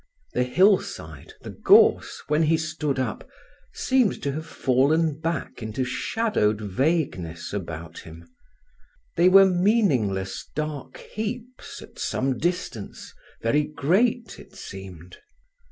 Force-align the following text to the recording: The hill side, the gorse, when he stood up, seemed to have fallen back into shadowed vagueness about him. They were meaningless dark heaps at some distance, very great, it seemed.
The 0.33 0.41
hill 0.45 0.79
side, 0.79 1.33
the 1.43 1.51
gorse, 1.51 2.23
when 2.27 2.41
he 2.41 2.57
stood 2.57 2.97
up, 2.97 3.29
seemed 3.71 4.23
to 4.23 4.31
have 4.31 4.47
fallen 4.47 5.19
back 5.19 5.61
into 5.61 5.83
shadowed 5.83 6.59
vagueness 6.59 7.53
about 7.53 7.99
him. 7.99 8.27
They 9.15 9.29
were 9.29 9.45
meaningless 9.45 10.49
dark 10.55 10.97
heaps 10.97 11.83
at 11.83 11.99
some 11.99 12.39
distance, 12.39 13.13
very 13.43 13.65
great, 13.65 14.39
it 14.39 14.55
seemed. 14.55 15.17